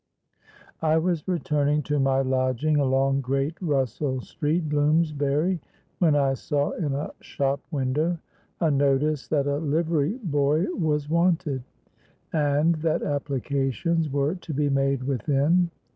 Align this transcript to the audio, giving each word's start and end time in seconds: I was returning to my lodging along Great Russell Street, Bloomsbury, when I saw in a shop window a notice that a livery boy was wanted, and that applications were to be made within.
I 0.81 0.97
was 0.97 1.27
returning 1.27 1.83
to 1.83 1.99
my 1.99 2.23
lodging 2.23 2.77
along 2.77 3.21
Great 3.21 3.55
Russell 3.61 4.19
Street, 4.21 4.67
Bloomsbury, 4.67 5.61
when 5.99 6.15
I 6.15 6.33
saw 6.33 6.71
in 6.71 6.93
a 6.95 7.11
shop 7.19 7.59
window 7.69 8.17
a 8.59 8.71
notice 8.71 9.27
that 9.27 9.45
a 9.45 9.59
livery 9.59 10.17
boy 10.23 10.65
was 10.73 11.07
wanted, 11.07 11.61
and 12.33 12.73
that 12.81 13.03
applications 13.03 14.09
were 14.09 14.33
to 14.33 14.53
be 14.55 14.71
made 14.71 15.03
within. 15.03 15.69